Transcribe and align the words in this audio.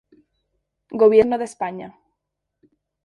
Gobierno 1.01 1.37
de 1.37 1.43
España. 1.45 1.95